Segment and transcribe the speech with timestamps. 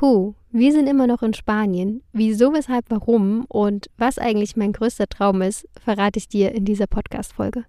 [0.00, 2.02] Puh, wir sind immer noch in Spanien.
[2.14, 6.86] Wieso, weshalb, warum und was eigentlich mein größter Traum ist, verrate ich dir in dieser
[6.86, 7.66] Podcast-Folge.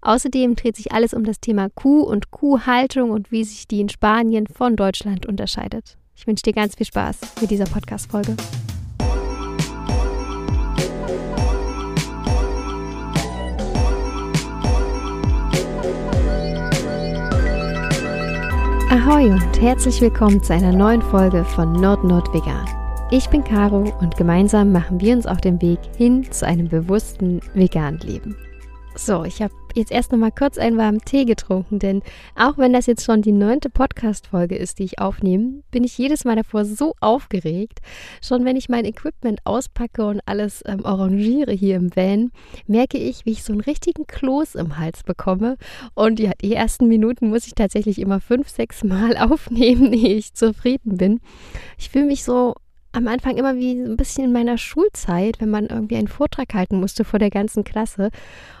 [0.00, 3.90] Außerdem dreht sich alles um das Thema Kuh und Kuhhaltung und wie sich die in
[3.90, 5.98] Spanien von Deutschland unterscheidet.
[6.16, 8.34] Ich wünsche dir ganz viel Spaß mit dieser Podcast-Folge.
[19.06, 22.66] Ahoi und herzlich willkommen zu einer neuen Folge von Nord-Nord Vegan.
[23.10, 27.40] Ich bin Caro und gemeinsam machen wir uns auf den Weg hin zu einem bewussten
[27.52, 28.34] veganen Leben.
[28.96, 32.02] So, ich habe jetzt erst noch mal kurz einen warmen Tee getrunken, denn
[32.36, 36.24] auch wenn das jetzt schon die neunte Podcast-Folge ist, die ich aufnehme, bin ich jedes
[36.24, 37.80] Mal davor so aufgeregt.
[38.22, 42.30] Schon wenn ich mein Equipment auspacke und alles ähm, arrangiere hier im Van,
[42.68, 45.56] merke ich, wie ich so einen richtigen Kloß im Hals bekomme.
[45.94, 50.34] Und ja, die ersten Minuten muss ich tatsächlich immer fünf, sechs Mal aufnehmen, ehe ich
[50.34, 51.20] zufrieden bin.
[51.78, 52.54] Ich fühle mich so
[52.94, 56.78] am Anfang immer wie ein bisschen in meiner Schulzeit, wenn man irgendwie einen Vortrag halten
[56.78, 58.10] musste vor der ganzen Klasse.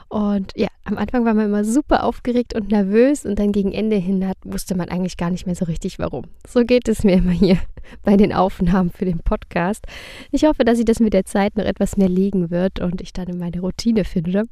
[0.08, 3.96] Und ja, am Anfang war man immer super aufgeregt und nervös und dann gegen Ende
[3.96, 6.24] hin hat, wusste man eigentlich gar nicht mehr so richtig warum.
[6.46, 7.58] So geht es mir immer hier
[8.02, 9.86] bei den Aufnahmen für den Podcast.
[10.32, 13.12] Ich hoffe, dass sich das mit der Zeit noch etwas mehr legen wird und ich
[13.12, 14.44] dann in meine Routine finde.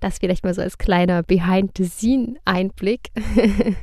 [0.00, 3.10] Das vielleicht mal so als kleiner Behind-the-Scene-Einblick.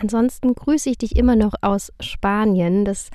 [0.00, 2.84] Ansonsten grüße ich dich immer noch aus Spanien.
[2.84, 3.10] Das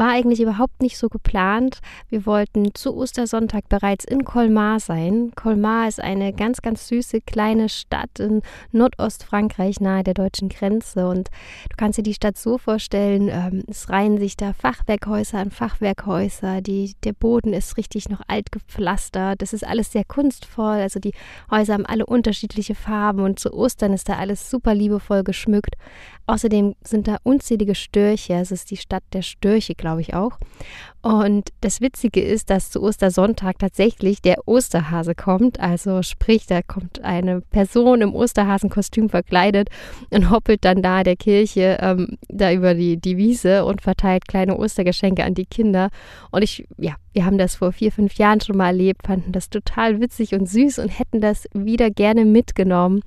[0.00, 1.80] war eigentlich überhaupt nicht so geplant.
[2.08, 5.30] Wir wollten zu Ostersonntag bereits in Colmar sein.
[5.36, 8.40] Colmar ist eine ganz, ganz süße kleine Stadt in
[8.72, 11.06] Nordostfrankreich nahe der deutschen Grenze.
[11.06, 11.28] Und
[11.68, 16.62] du kannst dir die Stadt so vorstellen, ähm, es reihen sich da Fachwerkhäuser an Fachwerkhäuser.
[16.62, 19.42] Die, der Boden ist richtig noch alt gepflastert.
[19.42, 20.78] Das ist alles sehr kunstvoll.
[20.80, 21.12] Also die
[21.50, 25.76] Häuser haben alle unterschiedliche Farben und zu Ostern ist da alles super liebevoll geschmückt.
[26.26, 28.32] Außerdem sind da unzählige Störche.
[28.32, 30.38] Es ist die Stadt der Störche, glaube ich auch.
[31.02, 35.58] Und das Witzige ist, dass zu Ostersonntag tatsächlich der Osterhase kommt.
[35.58, 39.70] Also sprich, da kommt eine Person im Osterhasenkostüm verkleidet
[40.10, 44.58] und hoppelt dann da der Kirche ähm, da über die, die Wiese und verteilt kleine
[44.58, 45.88] Ostergeschenke an die Kinder.
[46.30, 49.48] Und ich, ja, wir haben das vor vier, fünf Jahren schon mal erlebt, fanden das
[49.48, 53.00] total witzig und süß und hätten das wieder gerne mitgenommen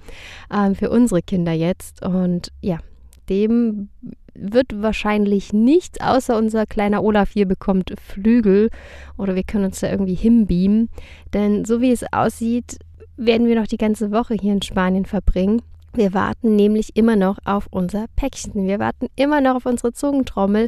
[0.51, 2.03] ähm, für unsere Kinder jetzt.
[2.03, 2.79] Und ja,
[3.29, 3.89] dem
[4.35, 8.69] wird wahrscheinlich nichts, außer unser kleiner Olaf hier bekommt Flügel
[9.17, 10.89] oder wir können uns da irgendwie hinbeamen.
[11.33, 12.79] Denn so wie es aussieht,
[13.15, 15.61] werden wir noch die ganze Woche hier in Spanien verbringen.
[15.93, 18.67] Wir warten nämlich immer noch auf unser Päckchen.
[18.67, 20.67] Wir warten immer noch auf unsere Zungentrommel.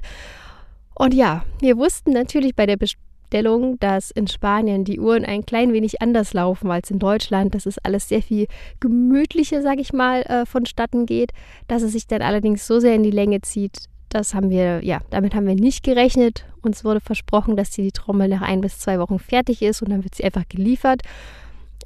[0.94, 2.78] Und ja, wir wussten natürlich bei der
[3.36, 7.66] Feststellung, dass in Spanien die Uhren ein klein wenig anders laufen als in Deutschland, dass
[7.66, 8.48] es alles sehr viel
[8.80, 11.32] gemütlicher, sage ich mal, äh, vonstatten geht,
[11.68, 13.90] dass es sich dann allerdings so sehr in die Länge zieht.
[14.10, 16.46] Das haben wir, ja, damit haben wir nicht gerechnet.
[16.62, 20.04] Uns wurde versprochen, dass die Trommel nach ein bis zwei Wochen fertig ist und dann
[20.04, 21.02] wird sie einfach geliefert.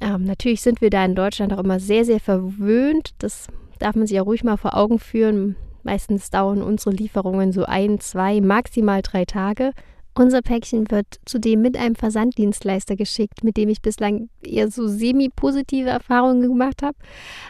[0.00, 3.10] Ähm, natürlich sind wir da in Deutschland auch immer sehr, sehr verwöhnt.
[3.18, 3.48] Das
[3.80, 5.56] darf man sich auch ruhig mal vor Augen führen.
[5.82, 9.72] Meistens dauern unsere Lieferungen so ein, zwei, maximal drei Tage.
[10.14, 15.88] Unser Päckchen wird zudem mit einem Versanddienstleister geschickt, mit dem ich bislang eher so semi-positive
[15.88, 16.96] Erfahrungen gemacht habe.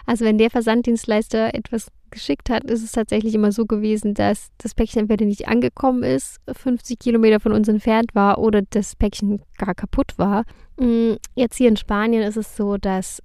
[0.06, 4.74] Also wenn der Versanddienstleister etwas geschickt hat, ist es tatsächlich immer so gewesen, dass das
[4.74, 9.74] Päckchen entweder nicht angekommen ist, 50 Kilometer von uns entfernt war oder das Päckchen gar
[9.74, 10.44] kaputt war.
[10.78, 13.22] Mm, jetzt hier in Spanien ist es so, dass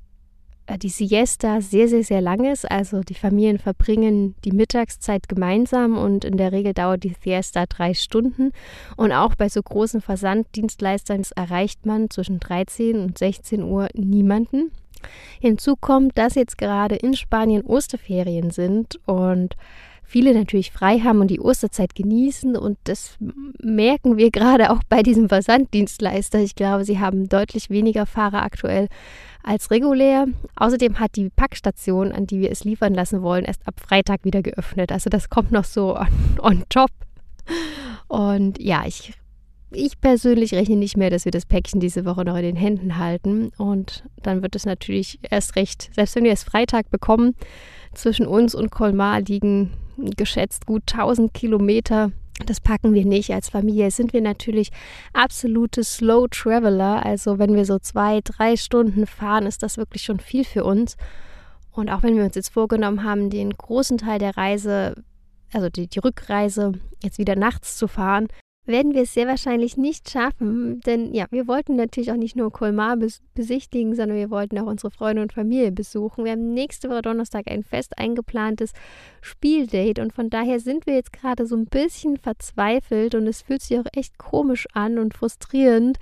[0.81, 2.69] die Siesta sehr, sehr, sehr lang ist.
[2.69, 7.93] Also die Familien verbringen die Mittagszeit gemeinsam und in der Regel dauert die Siesta drei
[7.93, 8.51] Stunden.
[8.97, 14.71] Und auch bei so großen Versanddienstleistern erreicht man zwischen 13 und 16 Uhr niemanden.
[15.39, 19.55] Hinzu kommt, dass jetzt gerade in Spanien Osterferien sind und
[20.05, 22.55] viele natürlich frei haben und die Osterzeit genießen.
[22.55, 23.17] Und das
[23.61, 26.39] merken wir gerade auch bei diesem Versanddienstleister.
[26.39, 28.87] Ich glaube, sie haben deutlich weniger Fahrer aktuell
[29.43, 30.27] als regulär.
[30.55, 34.41] Außerdem hat die Packstation, an die wir es liefern lassen wollen, erst ab Freitag wieder
[34.41, 34.91] geöffnet.
[34.91, 36.07] Also das kommt noch so on,
[36.41, 36.91] on top.
[38.07, 39.13] Und ja, ich
[39.71, 42.97] ich persönlich rechne nicht mehr, dass wir das Päckchen diese Woche noch in den Händen
[42.97, 43.51] halten.
[43.57, 47.35] Und dann wird es natürlich erst recht, selbst wenn wir es Freitag bekommen,
[47.93, 52.11] zwischen uns und Colmar liegen geschätzt gut 1000 Kilometer.
[52.45, 53.33] Das packen wir nicht.
[53.33, 54.71] Als Familie sind wir natürlich
[55.13, 57.05] absolute Slow Traveler.
[57.05, 60.97] Also wenn wir so zwei, drei Stunden fahren, ist das wirklich schon viel für uns.
[61.71, 64.95] Und auch wenn wir uns jetzt vorgenommen haben, den großen Teil der Reise,
[65.53, 68.27] also die, die Rückreise, jetzt wieder nachts zu fahren,
[68.65, 72.51] werden wir es sehr wahrscheinlich nicht schaffen, denn ja, wir wollten natürlich auch nicht nur
[72.51, 76.25] Colmar bes besichtigen, sondern wir wollten auch unsere Freunde und Familie besuchen.
[76.25, 78.73] Wir haben nächste Woche Donnerstag ein fest eingeplantes
[79.21, 83.61] Spieldate und von daher sind wir jetzt gerade so ein bisschen verzweifelt und es fühlt
[83.61, 85.97] sich auch echt komisch an und frustrierend,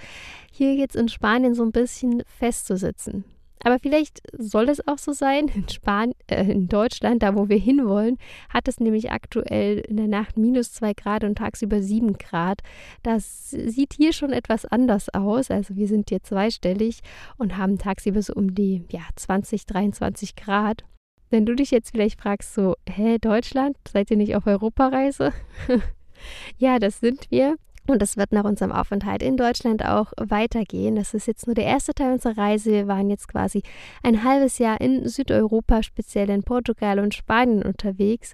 [0.52, 3.26] hier jetzt in Spanien so ein bisschen festzusitzen.
[3.64, 5.48] Aber vielleicht soll es auch so sein.
[5.48, 8.18] In, Span äh, in Deutschland, da wo wir hinwollen,
[8.50, 12.60] hat es nämlich aktuell in der Nacht minus zwei Grad und tagsüber sieben Grad.
[13.02, 15.50] Das sieht hier schon etwas anders aus.
[15.50, 17.00] Also wir sind hier zweistellig
[17.38, 20.84] und haben tagsüber so um die ja, 20, 23 Grad.
[21.30, 25.34] Wenn du dich jetzt vielleicht fragst, so, hä, Deutschland, seid ihr nicht auf Europareise?
[26.58, 27.56] ja, das sind wir.
[27.86, 30.96] Und das wird nach unserem Aufenthalt in Deutschland auch weitergehen.
[30.96, 32.72] Das ist jetzt nur der erste Teil unserer Reise.
[32.72, 33.62] Wir waren jetzt quasi
[34.04, 38.34] ein halbes Jahr in Südeuropa, speziell in Portugal und Spanien unterwegs.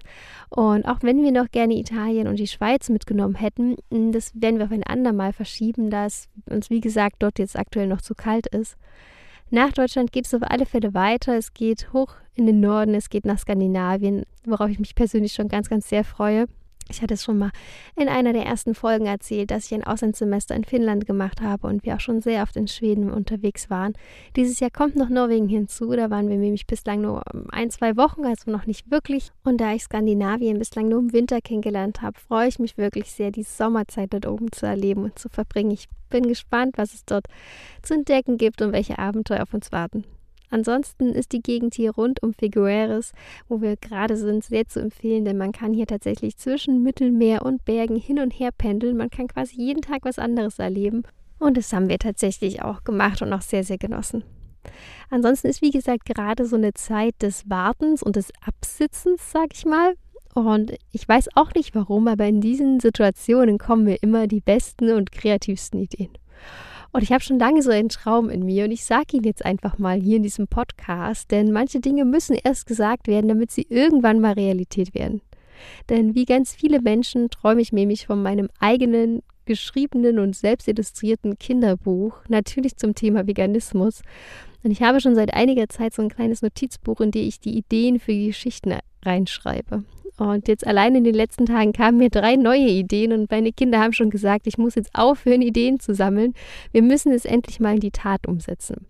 [0.50, 4.66] Und auch wenn wir noch gerne Italien und die Schweiz mitgenommen hätten, das werden wir
[4.66, 8.46] auf ein andermal verschieben, da es uns, wie gesagt, dort jetzt aktuell noch zu kalt
[8.46, 8.76] ist.
[9.50, 11.36] Nach Deutschland geht es auf alle Fälle weiter.
[11.36, 15.48] Es geht hoch in den Norden, es geht nach Skandinavien, worauf ich mich persönlich schon
[15.48, 16.46] ganz, ganz sehr freue.
[16.90, 17.50] Ich hatte es schon mal
[17.96, 21.84] in einer der ersten Folgen erzählt, dass ich ein Auslandssemester in Finnland gemacht habe und
[21.84, 23.92] wir auch schon sehr oft in Schweden unterwegs waren.
[24.36, 27.22] Dieses Jahr kommt noch Norwegen hinzu, da waren wir nämlich bislang nur
[27.52, 29.30] ein, zwei Wochen, also noch nicht wirklich.
[29.44, 33.30] Und da ich Skandinavien bislang nur im Winter kennengelernt habe, freue ich mich wirklich sehr,
[33.30, 35.70] die Sommerzeit dort oben zu erleben und zu verbringen.
[35.70, 37.26] Ich bin gespannt, was es dort
[37.82, 40.04] zu entdecken gibt und welche Abenteuer auf uns warten.
[40.50, 43.12] Ansonsten ist die Gegend hier rund um Figueres,
[43.48, 47.64] wo wir gerade sind, sehr zu empfehlen, denn man kann hier tatsächlich zwischen Mittelmeer und
[47.64, 48.96] Bergen hin und her pendeln.
[48.96, 51.04] Man kann quasi jeden Tag was anderes erleben.
[51.38, 54.24] Und das haben wir tatsächlich auch gemacht und auch sehr, sehr genossen.
[55.08, 59.64] Ansonsten ist, wie gesagt, gerade so eine Zeit des Wartens und des Absitzens, sag ich
[59.64, 59.94] mal.
[60.34, 64.92] Und ich weiß auch nicht warum, aber in diesen Situationen kommen mir immer die besten
[64.92, 66.10] und kreativsten Ideen.
[66.92, 69.44] Und ich habe schon lange so einen Traum in mir und ich sage ihn jetzt
[69.44, 73.66] einfach mal hier in diesem Podcast, denn manche Dinge müssen erst gesagt werden, damit sie
[73.68, 75.20] irgendwann mal Realität werden.
[75.88, 81.38] Denn wie ganz viele Menschen träume ich nämlich von meinem eigenen geschriebenen und selbst illustrierten
[81.38, 84.02] Kinderbuch, natürlich zum Thema Veganismus.
[84.62, 87.56] Und ich habe schon seit einiger Zeit so ein kleines Notizbuch, in dem ich die
[87.56, 89.84] Ideen für die Geschichten reinschreibe.
[90.20, 93.80] Und jetzt allein in den letzten Tagen kamen mir drei neue Ideen und meine Kinder
[93.80, 96.34] haben schon gesagt, ich muss jetzt aufhören, Ideen zu sammeln.
[96.72, 98.86] Wir müssen es endlich mal in die Tat umsetzen.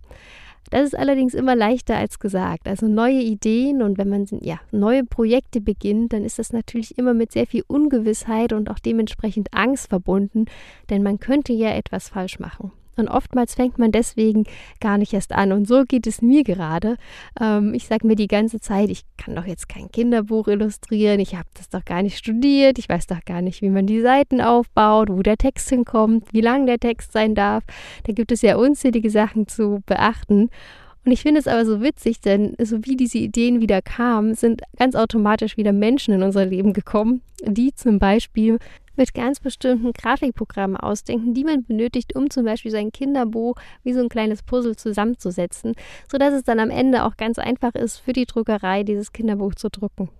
[0.70, 2.66] Das ist allerdings immer leichter als gesagt.
[2.66, 7.14] Also neue Ideen und wenn man ja, neue Projekte beginnt, dann ist das natürlich immer
[7.14, 10.46] mit sehr viel Ungewissheit und auch dementsprechend Angst verbunden,
[10.90, 12.72] denn man könnte ja etwas falsch machen.
[12.96, 14.44] Und oftmals fängt man deswegen
[14.80, 15.52] gar nicht erst an.
[15.52, 16.96] Und so geht es mir gerade.
[17.40, 21.34] Ähm, ich sage mir die ganze Zeit, ich kann doch jetzt kein Kinderbuch illustrieren, ich
[21.34, 24.40] habe das doch gar nicht studiert, ich weiß doch gar nicht, wie man die Seiten
[24.40, 27.64] aufbaut, wo der Text hinkommt, wie lang der Text sein darf.
[28.04, 30.50] Da gibt es ja unzählige Sachen zu beachten.
[31.04, 34.62] Und ich finde es aber so witzig, denn so wie diese Ideen wieder kamen, sind
[34.78, 38.58] ganz automatisch wieder Menschen in unser Leben gekommen, die zum Beispiel
[39.00, 44.00] mit ganz bestimmten Grafikprogrammen ausdenken, die man benötigt, um zum Beispiel sein Kinderbuch wie so
[44.00, 45.74] ein kleines Puzzle zusammenzusetzen,
[46.06, 49.70] sodass es dann am Ende auch ganz einfach ist, für die Druckerei dieses Kinderbuch zu
[49.70, 50.10] drucken.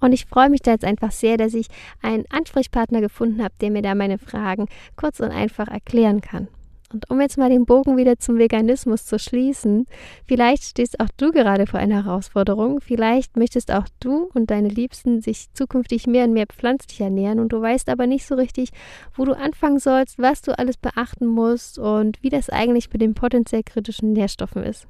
[0.00, 1.66] Und ich freue mich da jetzt einfach sehr, dass ich
[2.00, 4.66] einen Ansprechpartner gefunden habe, der mir da meine Fragen
[4.96, 6.48] kurz und einfach erklären kann.
[6.92, 9.86] Und um jetzt mal den Bogen wieder zum Veganismus zu schließen,
[10.26, 15.20] vielleicht stehst auch du gerade vor einer Herausforderung, vielleicht möchtest auch du und deine Liebsten
[15.20, 18.70] sich zukünftig mehr und mehr pflanzlich ernähren und du weißt aber nicht so richtig,
[19.14, 23.14] wo du anfangen sollst, was du alles beachten musst und wie das eigentlich mit den
[23.14, 24.88] potenziell kritischen Nährstoffen ist.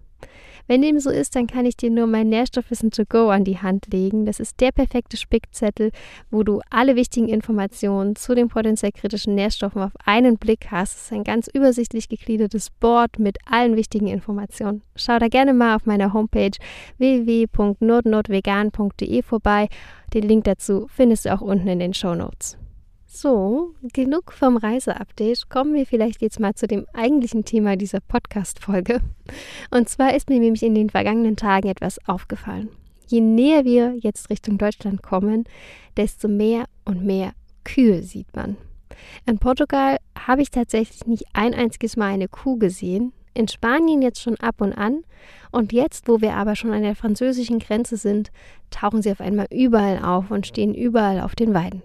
[0.71, 3.59] Wenn dem so ist, dann kann ich dir nur mein Nährstoffwissen to go an die
[3.59, 4.25] Hand legen.
[4.25, 5.91] Das ist der perfekte Spickzettel,
[6.31, 10.97] wo du alle wichtigen Informationen zu den potenziell kritischen Nährstoffen auf einen Blick hast.
[10.97, 14.83] Es ist ein ganz übersichtlich gegliedertes Board mit allen wichtigen Informationen.
[14.95, 16.57] Schau da gerne mal auf meiner Homepage
[16.99, 19.69] www.nordnordvegan.de vorbei.
[20.15, 22.57] Den Link dazu findest du auch unten in den Show Notes.
[23.13, 25.49] So, genug vom Reiseupdate.
[25.51, 29.01] Kommen wir vielleicht jetzt mal zu dem eigentlichen Thema dieser Podcast-Folge.
[29.73, 32.69] Und zwar ist mir nämlich in den vergangenen Tagen etwas aufgefallen.
[33.09, 35.45] Je näher wir jetzt Richtung Deutschland kommen,
[35.97, 37.33] desto mehr und mehr
[37.65, 38.57] Kühe sieht man.
[39.27, 43.13] In Portugal habe ich tatsächlich nicht ein einziges Mal eine Kuh gesehen.
[43.35, 45.03] In Spanien jetzt schon ab und an.
[45.51, 48.31] Und jetzt, wo wir aber schon an der französischen Grenze sind,
[48.71, 51.83] tauchen sie auf einmal überall auf und stehen überall auf den Weiden.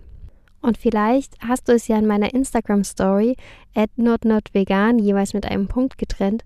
[0.66, 3.36] Und vielleicht hast du es ja in meiner Instagram-Story
[3.76, 6.44] at notnotvegan, jeweils mit einem Punkt getrennt,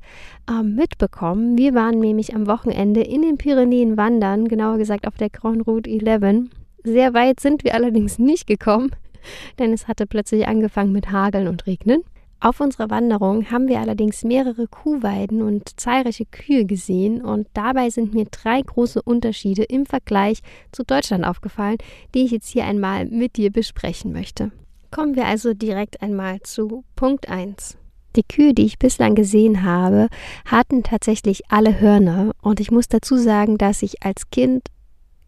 [0.49, 1.57] äh, mitbekommen.
[1.57, 5.89] Wir waren nämlich am Wochenende in den Pyrenäen wandern, genauer gesagt auf der Grand Route
[5.89, 6.49] 11.
[6.83, 8.91] Sehr weit sind wir allerdings nicht gekommen.
[9.59, 12.03] denn es hatte plötzlich angefangen mit Hageln und Regnen.
[12.41, 18.13] Auf unserer Wanderung haben wir allerdings mehrere Kuhweiden und zahlreiche Kühe gesehen und dabei sind
[18.13, 20.39] mir drei große Unterschiede im Vergleich
[20.71, 21.77] zu Deutschland aufgefallen,
[22.15, 24.51] die ich jetzt hier einmal mit dir besprechen möchte.
[24.89, 27.77] Kommen wir also direkt einmal zu Punkt 1.
[28.15, 30.07] Die Kühe, die ich bislang gesehen habe,
[30.45, 34.69] hatten tatsächlich alle Hörner und ich muss dazu sagen, dass ich als Kind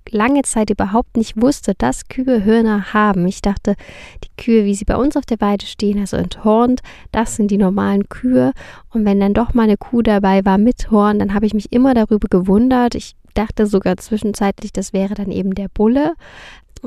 [0.10, 3.27] lange Zeit überhaupt nicht wusste, dass Kühe Hörner haben.
[3.27, 3.75] Ich dachte,
[4.24, 6.81] die Kühe, wie sie bei uns auf der Weide stehen, also enthornt,
[7.12, 8.53] das sind die normalen Kühe.
[8.89, 11.72] Und wenn dann doch mal eine Kuh dabei war mit Horn, dann habe ich mich
[11.72, 12.96] immer darüber gewundert.
[12.96, 16.13] Ich dachte sogar zwischenzeitlich, das wäre dann eben der Bulle.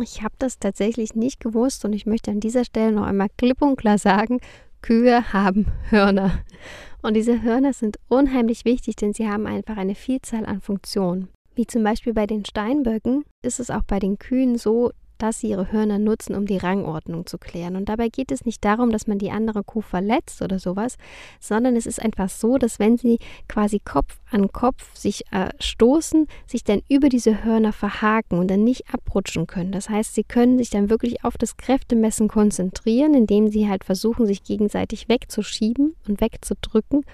[0.02, 3.62] Ich habe das tatsächlich nicht gewusst und ich möchte an dieser Stelle noch einmal klipp
[3.62, 4.40] und klar sagen,
[4.82, 6.32] Kühe haben Hörner.
[7.00, 11.28] Und diese Hörner sind unheimlich wichtig, denn sie haben einfach eine Vielzahl an Funktionen.
[11.54, 15.50] Wie zum Beispiel bei den Steinböcken ist es auch bei den Kühen so, dass sie
[15.50, 17.76] ihre Hörner nutzen, um die Rangordnung zu klären.
[17.76, 20.96] Und dabei geht es nicht darum, dass man die andere Kuh verletzt oder sowas,
[21.40, 23.18] sondern es ist einfach so, dass wenn sie
[23.48, 28.64] quasi Kopf an Kopf sich äh, stoßen, sich dann über diese Hörner verhaken und dann
[28.64, 29.72] nicht abrutschen können.
[29.72, 34.26] Das heißt, sie können sich dann wirklich auf das Kräftemessen konzentrieren, indem sie halt versuchen,
[34.26, 37.04] sich gegenseitig wegzuschieben und wegzudrücken.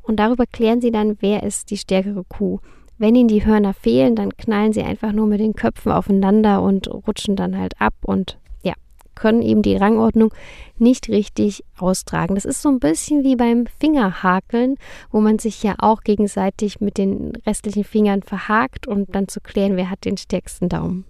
[0.00, 2.60] Und darüber klären sie dann, wer ist die stärkere Kuh.
[2.98, 6.88] Wenn ihnen die Hörner fehlen, dann knallen sie einfach nur mit den Köpfen aufeinander und
[6.88, 8.74] rutschen dann halt ab und ja,
[9.14, 10.32] können eben die Rangordnung
[10.78, 12.34] nicht richtig austragen.
[12.34, 14.76] Das ist so ein bisschen wie beim Fingerhakeln,
[15.10, 19.76] wo man sich ja auch gegenseitig mit den restlichen Fingern verhakt, um dann zu klären,
[19.76, 21.04] wer hat den stärksten Daumen.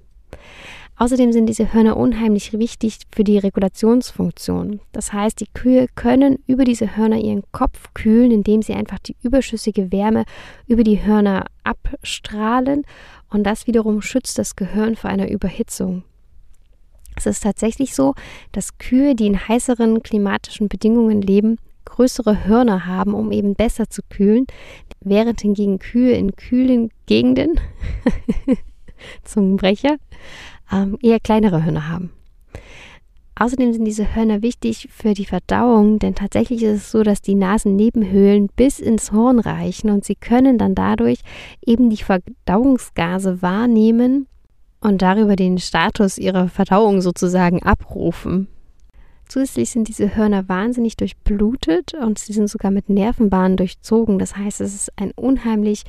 [0.97, 4.81] Außerdem sind diese Hörner unheimlich wichtig für die Regulationsfunktion.
[4.93, 9.17] Das heißt, die Kühe können über diese Hörner ihren Kopf kühlen, indem sie einfach die
[9.23, 10.25] überschüssige Wärme
[10.67, 12.85] über die Hörner abstrahlen
[13.31, 16.05] und das wiederum schützt das Gehirn vor einer Überhitzung.
[17.17, 18.15] Es ist tatsächlich so,
[18.53, 24.03] dass Kühe, die in heißeren klimatischen Bedingungen leben, größere Hörner haben, um eben besser zu
[24.09, 24.47] kühlen,
[25.01, 27.61] während hingegen Kühe in kühlen Gegenden
[29.25, 29.97] Zungenbrecher
[30.73, 32.11] ähm, eher kleinere Hörner haben.
[33.35, 37.35] Außerdem sind diese Hörner wichtig für die Verdauung, denn tatsächlich ist es so, dass die
[37.35, 41.21] Nasennebenhöhlen bis ins Horn reichen und sie können dann dadurch
[41.65, 44.27] eben die Verdauungsgase wahrnehmen
[44.81, 48.49] und darüber den Status ihrer Verdauung sozusagen abrufen.
[49.29, 54.19] Zusätzlich sind diese Hörner wahnsinnig durchblutet und sie sind sogar mit Nervenbahnen durchzogen.
[54.19, 55.85] Das heißt, es ist ein unheimlich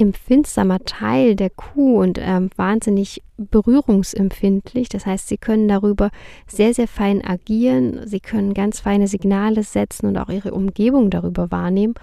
[0.00, 4.88] empfindsamer Teil der Kuh und ähm, wahnsinnig berührungsempfindlich.
[4.88, 6.10] Das heißt, sie können darüber
[6.46, 8.00] sehr, sehr fein agieren.
[8.06, 11.94] Sie können ganz feine Signale setzen und auch ihre Umgebung darüber wahrnehmen.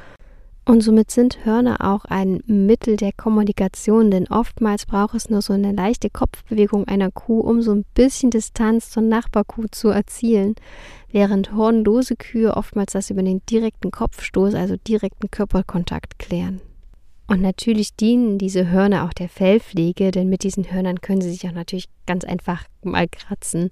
[0.68, 5.54] Und somit sind Hörner auch ein Mittel der Kommunikation, denn oftmals braucht es nur so
[5.54, 10.56] eine leichte Kopfbewegung einer Kuh, um so ein bisschen Distanz zur Nachbarkuh zu erzielen,
[11.10, 16.60] während hornlose Kühe oftmals das über den direkten Kopfstoß, also direkten Körperkontakt klären.
[17.28, 21.46] Und natürlich dienen diese Hörner auch der Fellpflege, denn mit diesen Hörnern können sie sich
[21.48, 23.70] auch natürlich ganz einfach mal kratzen.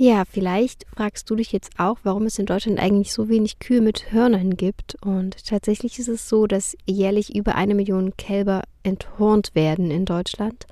[0.00, 3.80] Ja, vielleicht fragst du dich jetzt auch, warum es in Deutschland eigentlich so wenig Kühe
[3.80, 4.94] mit Hörnern gibt.
[5.04, 10.66] Und tatsächlich ist es so, dass jährlich über eine Million Kälber enthornt werden in Deutschland.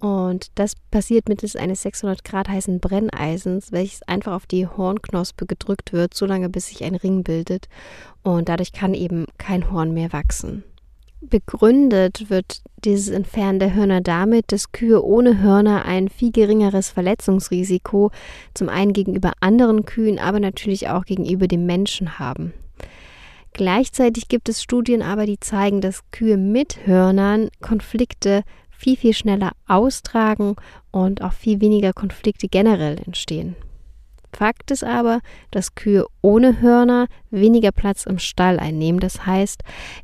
[0.00, 5.94] Und das passiert mittels eines 600 Grad heißen Brenneisens, welches einfach auf die Hornknospe gedrückt
[5.94, 7.68] wird, solange bis sich ein Ring bildet.
[8.22, 10.62] Und dadurch kann eben kein Horn mehr wachsen.
[11.20, 18.12] Begründet wird dieses Entfernen der Hörner damit, dass Kühe ohne Hörner ein viel geringeres Verletzungsrisiko
[18.54, 22.54] zum einen gegenüber anderen Kühen, aber natürlich auch gegenüber dem Menschen haben.
[23.52, 29.52] Gleichzeitig gibt es Studien aber, die zeigen, dass Kühe mit Hörnern Konflikte viel, viel schneller
[29.66, 30.54] austragen
[30.92, 33.56] und auch viel weniger Konflikte generell entstehen.
[34.32, 35.20] Fakt ist aber,
[35.50, 39.00] dass Kühe ohne Hörner weniger Platz im Stall einnehmen.
[39.00, 39.62] Das heißt,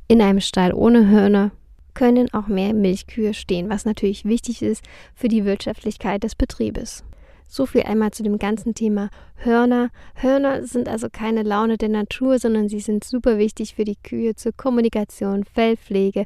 [0.08, 1.52] in einem Stall ohne Hörner
[1.94, 7.04] können auch mehr Milchkühe stehen, was natürlich wichtig ist für die Wirtschaftlichkeit des Betriebes.
[7.48, 9.90] So viel einmal zu dem ganzen Thema Hörner.
[10.14, 14.34] Hörner sind also keine Laune der Natur, sondern sie sind super wichtig für die Kühe
[14.34, 16.24] zur Kommunikation, Fellpflege,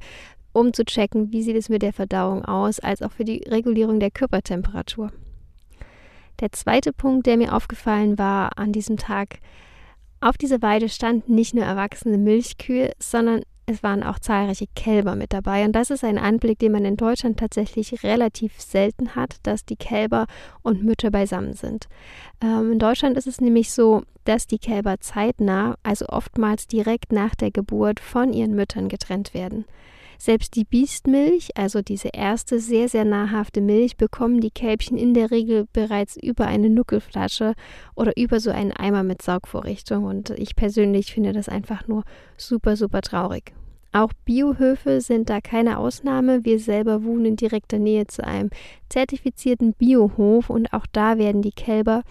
[0.52, 4.00] um zu checken, wie sieht es mit der Verdauung aus, als auch für die Regulierung
[4.00, 5.12] der Körpertemperatur.
[6.40, 9.40] Der zweite Punkt, der mir aufgefallen war an diesem Tag,
[10.20, 15.32] auf dieser Weide standen nicht nur erwachsene Milchkühe, sondern es waren auch zahlreiche Kälber mit
[15.32, 15.64] dabei.
[15.64, 19.76] Und das ist ein Anblick, den man in Deutschland tatsächlich relativ selten hat, dass die
[19.76, 20.26] Kälber
[20.62, 21.86] und Mütter beisammen sind.
[22.40, 27.34] Ähm, in Deutschland ist es nämlich so, dass die Kälber zeitnah, also oftmals direkt nach
[27.34, 29.66] der Geburt, von ihren Müttern getrennt werden.
[30.18, 35.30] Selbst die Biestmilch, also diese erste sehr, sehr nahrhafte Milch, bekommen die Kälbchen in der
[35.30, 37.54] Regel bereits über eine Nuckelflasche
[37.94, 40.04] oder über so einen Eimer mit Saugvorrichtung.
[40.04, 42.02] Und ich persönlich finde das einfach nur
[42.36, 43.52] super, super traurig.
[43.92, 46.44] Auch Biohöfe sind da keine Ausnahme.
[46.44, 48.50] Wir selber wohnen in direkter Nähe zu einem
[48.88, 52.02] zertifizierten Biohof und auch da werden die Kälber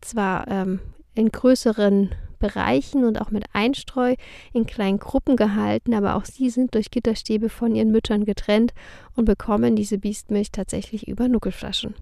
[0.00, 0.80] zwar ähm,
[1.14, 2.10] in größeren
[2.42, 4.16] Bereichen und auch mit Einstreu
[4.52, 8.74] in kleinen Gruppen gehalten, aber auch sie sind durch Gitterstäbe von ihren Müttern getrennt
[9.16, 11.94] und bekommen diese Biestmilch tatsächlich über Nuckelflaschen.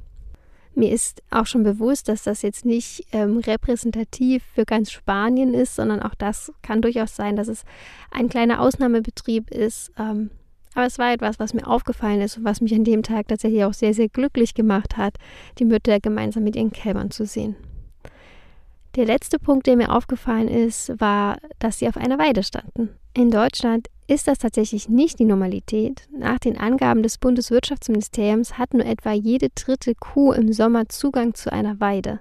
[0.74, 5.76] Mir ist auch schon bewusst, dass das jetzt nicht ähm, repräsentativ für ganz Spanien ist,
[5.76, 7.64] sondern auch das kann durchaus sein, dass es
[8.10, 9.92] ein kleiner Ausnahmebetrieb ist.
[9.98, 10.30] Ähm,
[10.74, 13.64] aber es war etwas, was mir aufgefallen ist und was mich an dem Tag tatsächlich
[13.64, 15.16] auch sehr, sehr glücklich gemacht hat,
[15.58, 17.56] die Mütter gemeinsam mit ihren Kälbern zu sehen.
[18.96, 22.90] Der letzte Punkt, der mir aufgefallen ist, war, dass sie auf einer Weide standen.
[23.14, 26.08] In Deutschland ist das tatsächlich nicht die Normalität.
[26.16, 31.52] Nach den Angaben des Bundeswirtschaftsministeriums hat nur etwa jede dritte Kuh im Sommer Zugang zu
[31.52, 32.18] einer Weide.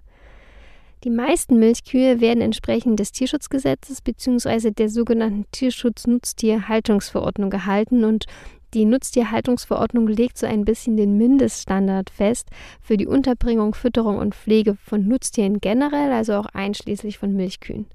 [1.03, 4.69] Die meisten Milchkühe werden entsprechend des Tierschutzgesetzes bzw.
[4.71, 8.25] der sogenannten Tierschutz-Nutztierhaltungsverordnung gehalten und
[8.73, 12.49] die Nutztierhaltungsverordnung legt so ein bisschen den Mindeststandard fest
[12.81, 17.87] für die Unterbringung, Fütterung und Pflege von Nutztieren generell, also auch einschließlich von Milchkühen.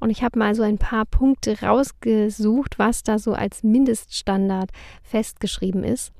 [0.00, 4.70] Und ich habe mal so ein paar Punkte rausgesucht, was da so als Mindeststandard
[5.02, 6.12] festgeschrieben ist.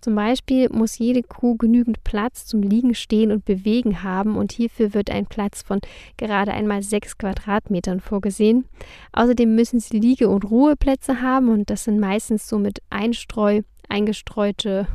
[0.00, 4.94] Zum Beispiel muss jede Kuh genügend Platz zum Liegen, Stehen und Bewegen haben und hierfür
[4.94, 5.80] wird ein Platz von
[6.16, 8.66] gerade einmal sechs Quadratmetern vorgesehen.
[9.12, 14.86] Außerdem müssen sie Liege- und Ruheplätze haben und das sind meistens so mit Einstreu eingestreute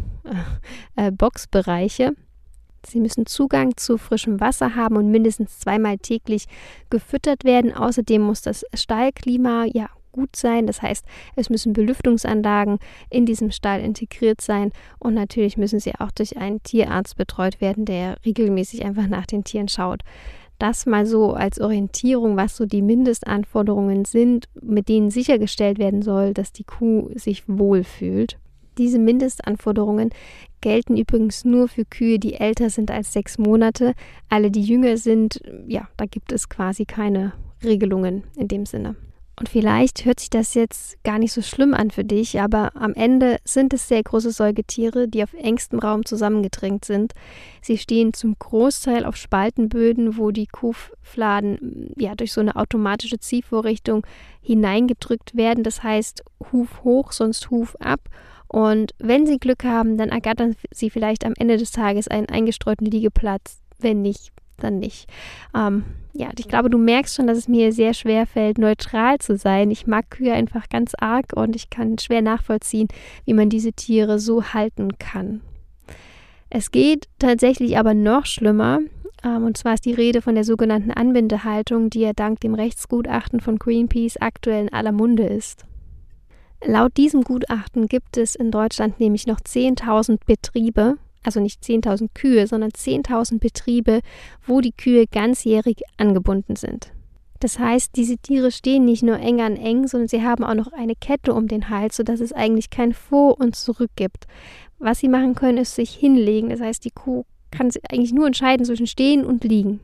[0.95, 2.13] äh, äh, Boxbereiche.
[2.85, 6.45] Sie müssen Zugang zu frischem Wasser haben und mindestens zweimal täglich
[6.89, 7.73] gefüttert werden.
[7.73, 10.67] Außerdem muss das Stallklima ja gut sein.
[10.67, 16.11] Das heißt, es müssen Belüftungsanlagen in diesem Stall integriert sein und natürlich müssen sie auch
[16.11, 20.01] durch einen Tierarzt betreut werden, der regelmäßig einfach nach den Tieren schaut.
[20.59, 26.35] Das mal so als Orientierung, was so die Mindestanforderungen sind, mit denen sichergestellt werden soll,
[26.35, 28.37] dass die Kuh sich wohlfühlt.
[28.77, 30.11] Diese Mindestanforderungen
[30.61, 33.93] gelten übrigens nur für Kühe, die älter sind als sechs Monate.
[34.29, 38.95] Alle, die jünger sind, ja, da gibt es quasi keine Regelungen in dem Sinne.
[39.37, 42.93] Und vielleicht hört sich das jetzt gar nicht so schlimm an für dich, aber am
[42.93, 47.13] Ende sind es sehr große Säugetiere, die auf engstem Raum zusammengedrängt sind.
[47.61, 54.05] Sie stehen zum Großteil auf Spaltenböden, wo die Kuhfladen ja durch so eine automatische Ziehvorrichtung
[54.41, 55.63] hineingedrückt werden.
[55.63, 58.01] Das heißt, Huf hoch, sonst Huf ab.
[58.47, 62.85] Und wenn sie Glück haben, dann ergattern sie vielleicht am Ende des Tages einen eingestreuten
[62.85, 63.61] Liegeplatz.
[63.79, 65.09] Wenn nicht, dann nicht.
[65.55, 69.37] Ähm, ja, ich glaube, du merkst schon, dass es mir sehr schwer fällt, neutral zu
[69.37, 69.71] sein.
[69.71, 72.87] Ich mag Kühe einfach ganz arg und ich kann schwer nachvollziehen,
[73.25, 75.41] wie man diese Tiere so halten kann.
[76.49, 78.79] Es geht tatsächlich aber noch schlimmer.
[79.23, 83.39] Ähm, und zwar ist die Rede von der sogenannten Anbindehaltung, die ja dank dem Rechtsgutachten
[83.39, 85.65] von Greenpeace aktuell in aller Munde ist.
[86.63, 92.47] Laut diesem Gutachten gibt es in Deutschland nämlich noch 10.000 Betriebe, also nicht 10.000 Kühe,
[92.47, 94.01] sondern 10.000 Betriebe,
[94.45, 96.91] wo die Kühe ganzjährig angebunden sind.
[97.39, 100.71] Das heißt, diese Tiere stehen nicht nur eng an eng, sondern sie haben auch noch
[100.73, 104.27] eine Kette um den Hals, sodass es eigentlich kein Vor und Zurück gibt.
[104.77, 106.49] Was sie machen können, ist sich hinlegen.
[106.49, 109.79] Das heißt, die Kuh kann eigentlich nur entscheiden zwischen stehen und liegen.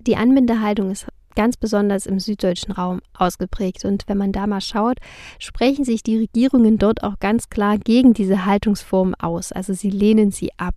[0.00, 1.06] Die Anbindehaltung ist
[1.38, 3.84] ganz besonders im süddeutschen Raum ausgeprägt.
[3.84, 4.98] Und wenn man da mal schaut,
[5.38, 9.52] sprechen sich die Regierungen dort auch ganz klar gegen diese Haltungsform aus.
[9.52, 10.74] Also sie lehnen sie ab.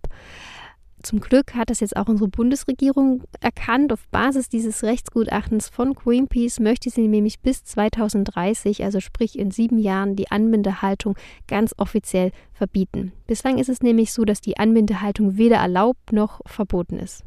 [1.02, 3.92] Zum Glück hat das jetzt auch unsere Bundesregierung erkannt.
[3.92, 9.78] Auf Basis dieses Rechtsgutachtens von Greenpeace möchte sie nämlich bis 2030, also sprich in sieben
[9.78, 11.16] Jahren, die Anbindehaltung
[11.48, 13.10] ganz offiziell verbieten.
[13.26, 17.24] Bislang ist es nämlich so, dass die Anbindehaltung weder erlaubt noch verboten ist.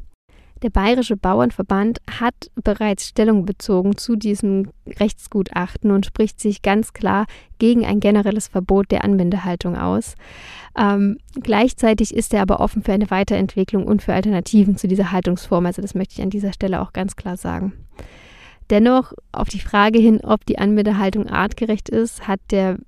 [0.62, 7.26] Der Bayerische Bauernverband hat bereits Stellung bezogen zu diesem Rechtsgutachten und spricht sich ganz klar
[7.58, 10.14] gegen ein generelles Verbot der Anbindehaltung aus.
[10.78, 15.66] Ähm, gleichzeitig ist er aber offen für eine Weiterentwicklung und für Alternativen zu dieser Haltungsform.
[15.66, 17.74] Also das möchte ich an dieser Stelle auch ganz klar sagen.
[18.70, 22.78] Dennoch, auf die Frage hin, ob die Anbindehaltung artgerecht ist, hat der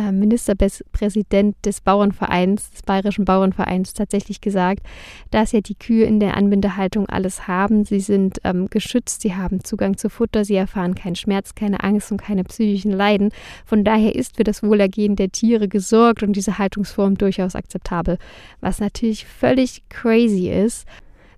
[0.00, 4.86] Ministerpräsident des Bauernvereins, des Bayerischen Bauernvereins, tatsächlich gesagt,
[5.30, 7.84] dass ja die Kühe in der Anbindehaltung alles haben.
[7.84, 12.10] Sie sind ähm, geschützt, sie haben Zugang zu Futter, sie erfahren keinen Schmerz, keine Angst
[12.10, 13.30] und keine psychischen Leiden.
[13.66, 18.18] Von daher ist für das Wohlergehen der Tiere gesorgt und diese Haltungsform durchaus akzeptabel,
[18.60, 20.86] was natürlich völlig crazy ist.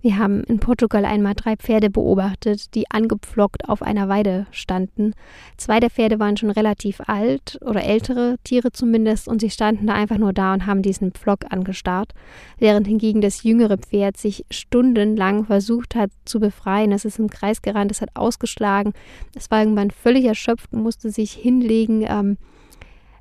[0.05, 5.15] Wir haben in Portugal einmal drei Pferde beobachtet, die angepflockt auf einer Weide standen.
[5.57, 9.95] Zwei der Pferde waren schon relativ alt oder ältere Tiere zumindest und sie standen da
[9.95, 12.13] einfach nur da und haben diesen Pflock angestarrt,
[12.59, 16.93] während hingegen das jüngere Pferd sich stundenlang versucht hat zu befreien.
[16.93, 18.93] Es ist im Kreis gerannt, es hat ausgeschlagen,
[19.35, 22.05] es war irgendwann völlig erschöpft und musste sich hinlegen.
[22.07, 22.37] Ähm,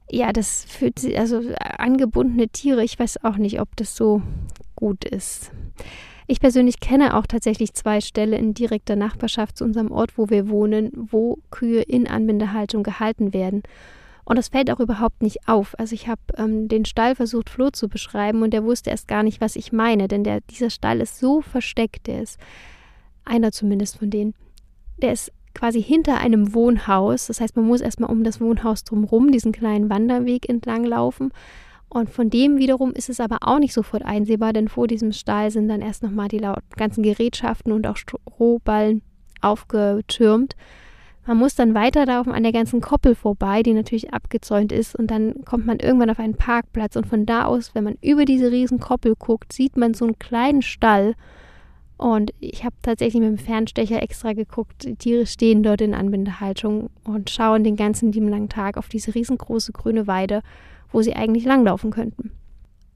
[0.09, 1.43] ja, das fühlt sich, also
[1.77, 4.21] angebundene Tiere, ich weiß auch nicht, ob das so
[4.75, 5.49] gut ist.
[6.27, 10.49] Ich persönlich kenne auch tatsächlich zwei Ställe in direkter Nachbarschaft zu unserem Ort, wo wir
[10.49, 13.63] wohnen, wo Kühe in Anbindehaltung gehalten werden.
[14.25, 15.77] Und das fällt auch überhaupt nicht auf.
[15.77, 19.21] Also ich habe ähm, den Stall versucht, Flo zu beschreiben und der wusste erst gar
[19.21, 22.39] nicht, was ich meine, denn der, dieser Stall ist so versteckt, der ist
[23.25, 24.33] einer zumindest von denen.
[25.01, 27.27] Der ist quasi hinter einem Wohnhaus.
[27.27, 31.31] Das heißt, man muss erstmal um das Wohnhaus drumherum diesen kleinen Wanderweg entlang laufen.
[31.93, 35.51] Und von dem wiederum ist es aber auch nicht sofort einsehbar, denn vor diesem Stall
[35.51, 36.41] sind dann erst nochmal die
[36.75, 39.03] ganzen Gerätschaften und auch Strohballen
[39.41, 40.55] aufgetürmt.
[41.27, 45.45] Man muss dann weiterlaufen an der ganzen Koppel vorbei, die natürlich abgezäunt ist, und dann
[45.45, 46.95] kommt man irgendwann auf einen Parkplatz.
[46.95, 50.17] Und von da aus, wenn man über diese riesen Koppel guckt, sieht man so einen
[50.17, 51.13] kleinen Stall.
[51.97, 54.83] Und ich habe tatsächlich mit dem Fernstecher extra geguckt.
[54.83, 59.13] Die Tiere stehen dort in Anbindehaltung und schauen den ganzen lieben langen Tag auf diese
[59.13, 60.41] riesengroße grüne Weide
[60.93, 62.31] wo sie eigentlich langlaufen könnten.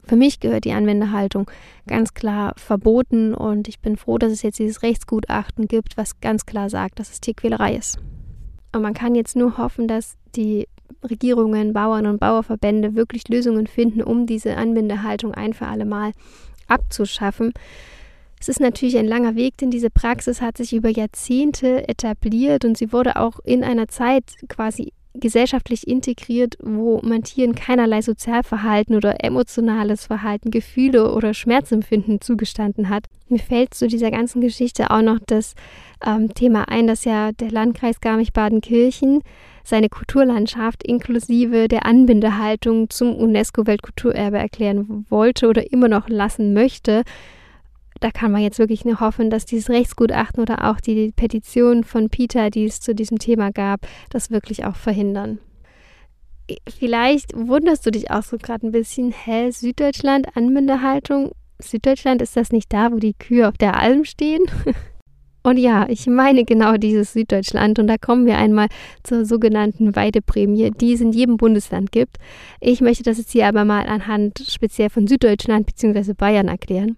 [0.07, 1.51] Für mich gehört die Anwenderhaltung
[1.85, 6.45] ganz klar verboten und ich bin froh, dass es jetzt dieses Rechtsgutachten gibt, was ganz
[6.45, 7.99] klar sagt, dass es Tierquälerei ist.
[8.73, 10.67] Und man kann jetzt nur hoffen, dass die
[11.03, 16.13] Regierungen, Bauern und Bauerverbände wirklich Lösungen finden, um diese Anbindehaltung ein für alle Mal
[16.67, 17.53] abzuschaffen.
[18.39, 22.77] Es ist natürlich ein langer Weg, denn diese Praxis hat sich über Jahrzehnte etabliert und
[22.77, 29.23] sie wurde auch in einer Zeit quasi gesellschaftlich integriert, wo man Tieren keinerlei Sozialverhalten oder
[29.23, 33.05] emotionales Verhalten, Gefühle oder Schmerzempfinden zugestanden hat.
[33.29, 35.55] Mir fällt zu dieser ganzen Geschichte auch noch das
[36.05, 39.21] ähm, Thema ein, dass ja der Landkreis Garmisch-Badenkirchen
[39.63, 47.03] seine Kulturlandschaft inklusive der Anbindehaltung zum UNESCO-Weltkulturerbe erklären wollte oder immer noch lassen möchte
[47.99, 52.09] da kann man jetzt wirklich nur hoffen, dass dieses Rechtsgutachten oder auch die Petition von
[52.09, 55.39] Peter, die es zu diesem Thema gab, das wirklich auch verhindern.
[56.79, 61.31] Vielleicht wunderst du dich auch so gerade ein bisschen, hä, Süddeutschland, Anbindehaltung?
[61.59, 64.43] Süddeutschland ist das nicht da, wo die Kühe auf der Alm stehen?
[65.47, 67.79] Und ja, ich meine genau dieses Süddeutschland.
[67.79, 68.67] Und da kommen wir einmal
[69.03, 72.17] zur sogenannten Weideprämie, die es in jedem Bundesland gibt.
[72.59, 76.13] Ich möchte das jetzt hier aber mal anhand speziell von Süddeutschland bzw.
[76.13, 76.97] Bayern erklären.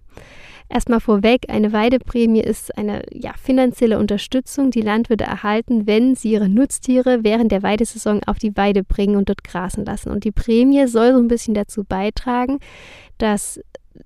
[0.72, 6.48] Erstmal vorweg, eine Weideprämie ist eine ja, finanzielle Unterstützung, die Landwirte erhalten, wenn sie ihre
[6.48, 10.10] Nutztiere während der Weidesaison auf die Weide bringen und dort grasen lassen.
[10.10, 12.60] Und die Prämie soll so ein bisschen dazu beitragen,
[13.18, 13.60] dass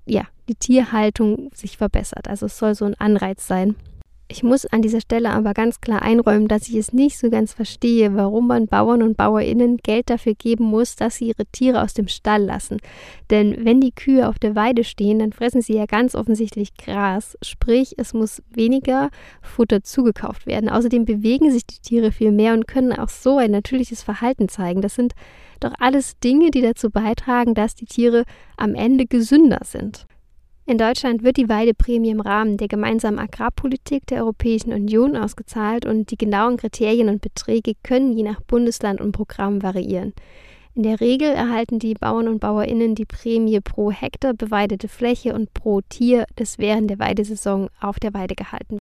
[0.07, 2.27] ja, die Tierhaltung sich verbessert.
[2.27, 3.75] Also es soll so ein Anreiz sein.
[4.27, 7.53] Ich muss an dieser Stelle aber ganz klar einräumen, dass ich es nicht so ganz
[7.53, 11.93] verstehe, warum man Bauern und Bauerinnen Geld dafür geben muss, dass sie ihre Tiere aus
[11.93, 12.79] dem Stall lassen.
[13.29, 17.37] Denn wenn die Kühe auf der Weide stehen, dann fressen sie ja ganz offensichtlich Gras,
[17.43, 19.11] sprich es muss weniger
[19.43, 20.69] Futter zugekauft werden.
[20.69, 24.81] Außerdem bewegen sich die Tiere viel mehr und können auch so ein natürliches Verhalten zeigen.
[24.81, 25.13] Das sind
[25.59, 28.23] doch alles Dinge, die dazu beitragen, dass die Tiere
[28.57, 30.07] am Ende gesünder sind.
[30.67, 36.09] In Deutschland wird die Weideprämie im Rahmen der gemeinsamen Agrarpolitik der Europäischen Union ausgezahlt und
[36.09, 40.13] die genauen Kriterien und Beträge können je nach Bundesland und Programm variieren.
[40.73, 45.53] In der Regel erhalten die Bauern und Bauerinnen die Prämie pro Hektar beweidete Fläche und
[45.53, 48.94] pro Tier, das während der Weidesaison auf der Weide gehalten wird.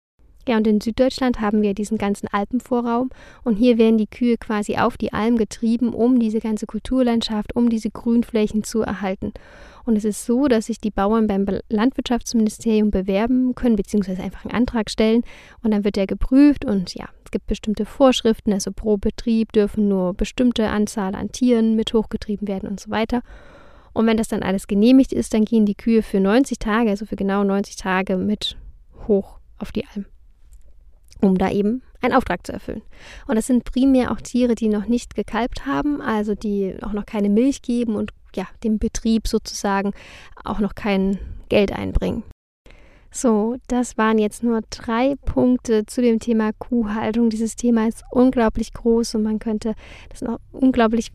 [0.47, 3.09] Ja, und in Süddeutschland haben wir diesen ganzen Alpenvorraum
[3.43, 7.69] und hier werden die Kühe quasi auf die Alm getrieben, um diese ganze Kulturlandschaft, um
[7.69, 9.33] diese Grünflächen zu erhalten.
[9.83, 14.53] Und es ist so, dass sich die Bauern beim Landwirtschaftsministerium bewerben können, beziehungsweise einfach einen
[14.53, 15.23] Antrag stellen.
[15.63, 18.51] Und dann wird der geprüft und ja, es gibt bestimmte Vorschriften.
[18.51, 23.21] Also pro Betrieb dürfen nur bestimmte Anzahl an Tieren mit hochgetrieben werden und so weiter.
[23.93, 27.05] Und wenn das dann alles genehmigt ist, dann gehen die Kühe für 90 Tage, also
[27.05, 28.57] für genau 90 Tage mit
[29.07, 30.05] hoch auf die Alm,
[31.21, 32.81] um da eben einen Auftrag zu erfüllen.
[33.27, 37.05] Und das sind primär auch Tiere, die noch nicht gekalbt haben, also die auch noch
[37.05, 39.93] keine Milch geben und ja, dem Betrieb sozusagen
[40.43, 42.23] auch noch kein Geld einbringen.
[43.09, 47.29] So, das waren jetzt nur drei Punkte zu dem Thema Kuhhaltung.
[47.29, 49.73] Dieses Thema ist unglaublich groß und man könnte
[50.09, 51.11] das noch unglaublich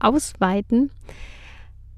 [0.00, 0.90] ausweiten.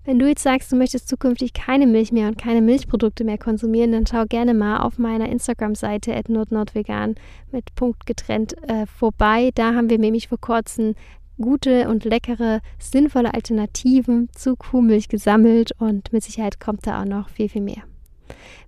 [0.06, 3.92] Wenn du jetzt sagst, du möchtest zukünftig keine Milch mehr und keine Milchprodukte mehr konsumieren,
[3.92, 7.14] dann schau gerne mal auf meiner Instagram-Seite nordnordvegan
[7.52, 9.50] mit Punkt getrennt äh, vorbei.
[9.54, 10.94] Da haben wir nämlich vor kurzem
[11.40, 17.30] gute und leckere, sinnvolle Alternativen zu Kuhmilch gesammelt und mit Sicherheit kommt da auch noch
[17.30, 17.84] viel, viel mehr.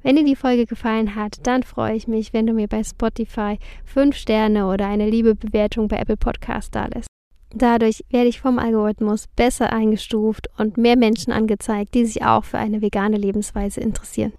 [0.02, 3.58] Wenn dir die Folge gefallen hat, dann freue ich mich, wenn du mir bei Spotify
[3.84, 7.08] 5 Sterne oder eine liebe Bewertung bei Apple Podcast da lässt.
[7.54, 12.58] Dadurch werde ich vom Algorithmus besser eingestuft und mehr Menschen angezeigt, die sich auch für
[12.58, 14.32] eine vegane Lebensweise interessieren.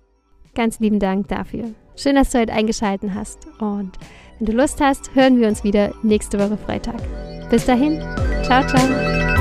[0.56, 1.72] Ganz lieben Dank dafür.
[1.96, 3.92] Schön, dass du heute eingeschaltet hast und
[4.40, 7.02] wenn du Lust hast, hören wir uns wieder nächste Woche Freitag.
[7.50, 8.00] Bis dahin,
[8.44, 9.37] ciao, ciao.